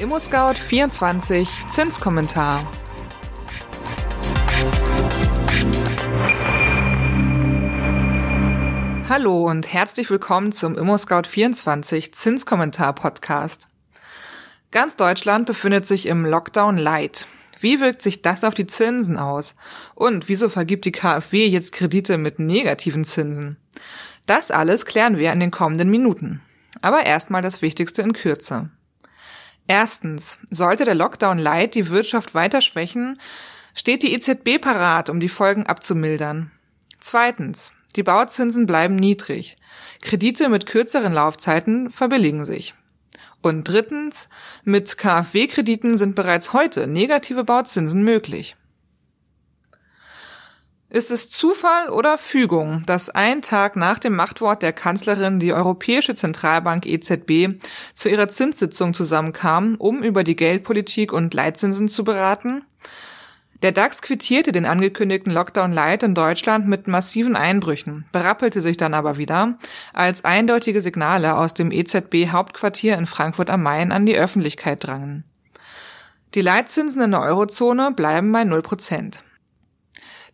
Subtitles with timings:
[0.00, 2.66] ImmoScout 24 Zinskommentar.
[9.10, 13.68] Hallo und herzlich willkommen zum ImmoScout 24 Zinskommentar Podcast.
[14.70, 17.26] Ganz Deutschland befindet sich im Lockdown Light.
[17.58, 19.54] Wie wirkt sich das auf die Zinsen aus?
[19.94, 23.58] Und wieso vergibt die KfW jetzt Kredite mit negativen Zinsen?
[24.24, 26.40] Das alles klären wir in den kommenden Minuten.
[26.80, 28.70] Aber erstmal das Wichtigste in Kürze.
[29.66, 33.20] Erstens, sollte der Lockdown Light die Wirtschaft weiter schwächen,
[33.74, 36.50] steht die EZB parat, um die Folgen abzumildern.
[36.98, 39.56] Zweitens, die Bauzinsen bleiben niedrig.
[40.00, 42.74] Kredite mit kürzeren Laufzeiten verbilligen sich.
[43.42, 44.28] Und drittens,
[44.64, 48.56] mit KfW-Krediten sind bereits heute negative Bauzinsen möglich.
[50.92, 56.16] Ist es Zufall oder Fügung, dass ein Tag nach dem Machtwort der Kanzlerin die Europäische
[56.16, 57.60] Zentralbank EZB
[57.94, 62.64] zu ihrer Zinssitzung zusammenkam, um über die Geldpolitik und Leitzinsen zu beraten?
[63.62, 68.94] Der DAX quittierte den angekündigten Lockdown Light in Deutschland mit massiven Einbrüchen, berappelte sich dann
[68.94, 69.58] aber wieder,
[69.92, 75.22] als eindeutige Signale aus dem EZB-Hauptquartier in Frankfurt am Main an die Öffentlichkeit drangen.
[76.34, 79.22] Die Leitzinsen in der Eurozone bleiben bei 0 Prozent.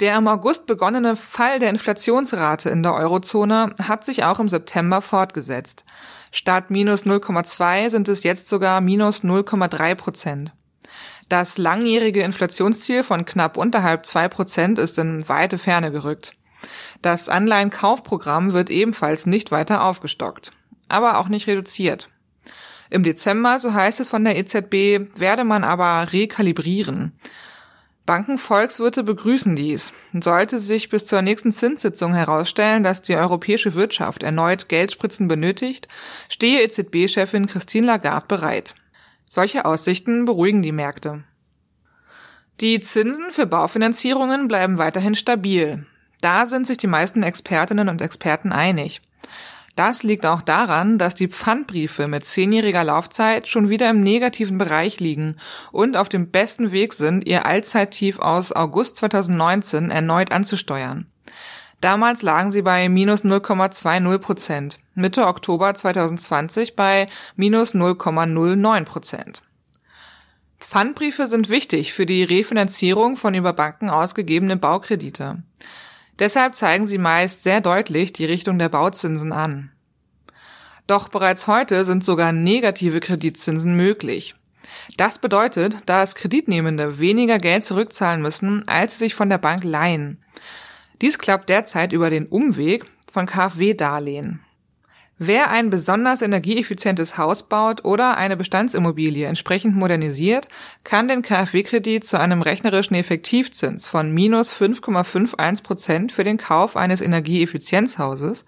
[0.00, 5.02] Der im August begonnene Fall der Inflationsrate in der Eurozone hat sich auch im September
[5.02, 5.84] fortgesetzt.
[6.32, 10.52] Statt minus 0,2 sind es jetzt sogar minus 0,3 Prozent.
[11.28, 16.34] Das langjährige Inflationsziel von knapp unterhalb zwei Prozent ist in weite Ferne gerückt.
[17.02, 20.52] Das Anleihenkaufprogramm wird ebenfalls nicht weiter aufgestockt,
[20.88, 22.08] aber auch nicht reduziert.
[22.88, 27.12] Im Dezember, so heißt es von der EZB, werde man aber rekalibrieren.
[28.10, 29.92] Bankenvolkswirte begrüßen dies.
[30.20, 35.86] Sollte sich bis zur nächsten Zinssitzung herausstellen, dass die europäische Wirtschaft erneut Geldspritzen benötigt,
[36.28, 38.74] stehe EZB-Chefin Christine Lagarde bereit.
[39.28, 41.22] Solche Aussichten beruhigen die Märkte.
[42.60, 45.86] Die Zinsen für Baufinanzierungen bleiben weiterhin stabil.
[46.20, 49.02] Da sind sich die meisten Expertinnen und Experten einig.
[49.80, 55.00] Das liegt auch daran, dass die Pfandbriefe mit zehnjähriger Laufzeit schon wieder im negativen Bereich
[55.00, 55.36] liegen
[55.72, 61.06] und auf dem besten Weg sind, ihr Allzeittief aus August 2019 erneut anzusteuern.
[61.80, 69.42] Damals lagen sie bei minus 0,20 Prozent, Mitte Oktober 2020 bei minus 0,09 Prozent.
[70.58, 75.42] Pfandbriefe sind wichtig für die Refinanzierung von über Banken ausgegebenen Baukredite.
[76.20, 79.72] Deshalb zeigen sie meist sehr deutlich die Richtung der Bauzinsen an.
[80.86, 84.34] Doch bereits heute sind sogar negative Kreditzinsen möglich.
[84.96, 90.22] Das bedeutet, dass Kreditnehmende weniger Geld zurückzahlen müssen, als sie sich von der Bank leihen.
[91.00, 94.40] Dies klappt derzeit über den Umweg von KfW-Darlehen.
[95.22, 100.48] Wer ein besonders energieeffizientes Haus baut oder eine Bestandsimmobilie entsprechend modernisiert,
[100.82, 107.02] kann den KfW-Kredit zu einem rechnerischen Effektivzins von minus 5,51 Prozent für den Kauf eines
[107.02, 108.44] Energieeffizienzhauses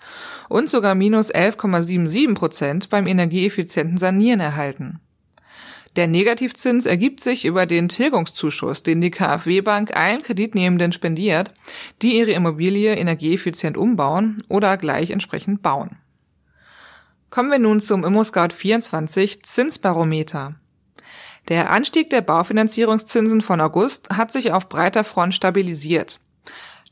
[0.49, 4.99] und sogar minus 11,77 Prozent beim energieeffizienten Sanieren erhalten.
[5.97, 11.53] Der Negativzins ergibt sich über den Tilgungszuschuss, den die KfW-Bank allen Kreditnehmenden spendiert,
[12.01, 15.99] die ihre Immobilie energieeffizient umbauen oder gleich entsprechend bauen.
[17.33, 20.55] Kommen wir nun zum ImmoScout24 Zinsbarometer.
[21.49, 26.21] Der Anstieg der Baufinanzierungszinsen von August hat sich auf breiter Front stabilisiert.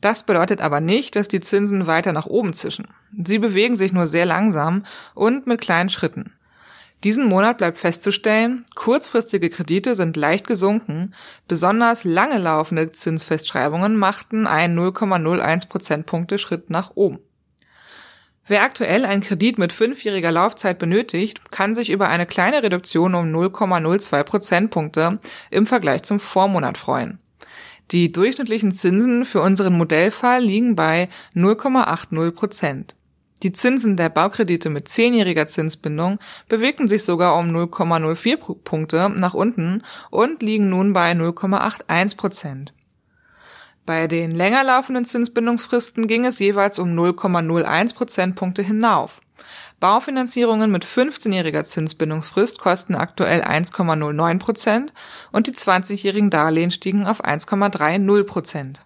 [0.01, 2.87] Das bedeutet aber nicht, dass die Zinsen weiter nach oben zischen.
[3.15, 6.33] Sie bewegen sich nur sehr langsam und mit kleinen Schritten.
[7.03, 11.13] Diesen Monat bleibt festzustellen, kurzfristige Kredite sind leicht gesunken,
[11.47, 17.19] besonders lange laufende Zinsfestschreibungen machten einen 0,01 Prozentpunkte Schritt nach oben.
[18.51, 23.33] Wer aktuell einen Kredit mit fünfjähriger Laufzeit benötigt, kann sich über eine kleine Reduktion um
[23.33, 25.19] 0,02 Prozentpunkte
[25.51, 27.19] im Vergleich zum Vormonat freuen.
[27.91, 32.97] Die durchschnittlichen Zinsen für unseren Modellfall liegen bei 0,80 Prozent.
[33.41, 36.19] Die Zinsen der Baukredite mit zehnjähriger Zinsbindung
[36.49, 42.73] bewegten sich sogar um 0,04 Punkte nach unten und liegen nun bei 0,81 Prozent.
[43.85, 49.19] Bei den länger laufenden Zinsbindungsfristen ging es jeweils um 0,01 Prozentpunkte hinauf.
[49.79, 54.93] Baufinanzierungen mit 15-jähriger Zinsbindungsfrist kosten aktuell 1,09 Prozent
[55.31, 58.85] und die 20-jährigen Darlehen stiegen auf 1,30 Prozent.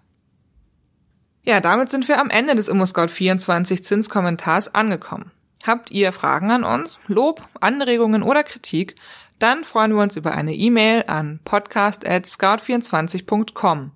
[1.43, 5.31] Ja, damit sind wir am Ende des ImmoScout24 Zinskommentars angekommen.
[5.63, 8.95] Habt ihr Fragen an uns, Lob, Anregungen oder Kritik,
[9.39, 13.91] dann freuen wir uns über eine E-Mail an podcast@scout24.com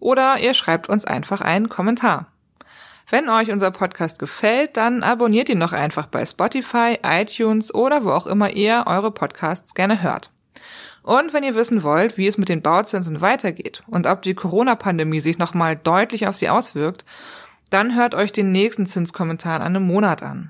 [0.00, 2.26] oder ihr schreibt uns einfach einen Kommentar.
[3.08, 8.10] Wenn euch unser Podcast gefällt, dann abonniert ihn noch einfach bei Spotify, iTunes oder wo
[8.10, 10.30] auch immer ihr eure Podcasts gerne hört.
[11.02, 15.20] Und wenn ihr wissen wollt, wie es mit den Bauzinsen weitergeht und ob die Corona-Pandemie
[15.20, 17.04] sich nochmal deutlich auf sie auswirkt,
[17.70, 20.48] dann hört euch den nächsten Zinskommentar in einem Monat an.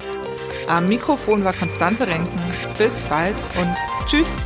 [0.67, 2.41] Am Mikrofon war Konstanze Renken.
[2.79, 3.77] Bis bald und
[4.07, 4.37] tschüss.